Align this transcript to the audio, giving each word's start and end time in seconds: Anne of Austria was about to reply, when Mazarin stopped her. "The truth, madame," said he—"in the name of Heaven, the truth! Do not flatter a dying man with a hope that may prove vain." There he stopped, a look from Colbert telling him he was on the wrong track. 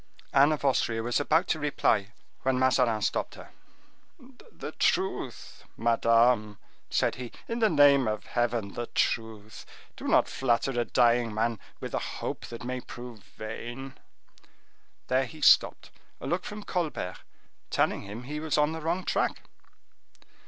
Anne 0.33 0.51
of 0.51 0.65
Austria 0.65 1.03
was 1.03 1.19
about 1.19 1.47
to 1.49 1.59
reply, 1.59 2.11
when 2.41 2.57
Mazarin 2.57 3.03
stopped 3.03 3.35
her. 3.35 3.51
"The 4.51 4.71
truth, 4.71 5.63
madame," 5.77 6.57
said 6.89 7.13
he—"in 7.17 7.59
the 7.59 7.69
name 7.69 8.07
of 8.07 8.25
Heaven, 8.25 8.73
the 8.73 8.87
truth! 8.87 9.63
Do 9.95 10.07
not 10.07 10.27
flatter 10.27 10.71
a 10.71 10.85
dying 10.85 11.31
man 11.31 11.59
with 11.79 11.93
a 11.93 11.99
hope 12.17 12.47
that 12.47 12.63
may 12.65 12.81
prove 12.81 13.19
vain." 13.37 13.95
There 15.07 15.25
he 15.27 15.39
stopped, 15.39 15.91
a 16.19 16.25
look 16.25 16.45
from 16.45 16.63
Colbert 16.63 17.17
telling 17.69 18.01
him 18.01 18.23
he 18.23 18.39
was 18.39 18.57
on 18.57 18.71
the 18.71 18.81
wrong 18.81 19.03
track. 19.03 19.43